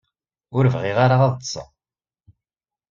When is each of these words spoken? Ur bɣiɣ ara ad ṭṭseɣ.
Ur 0.57 0.65
bɣiɣ 0.73 0.97
ara 1.05 1.15
ad 1.27 1.33
ṭṭseɣ. 1.35 1.67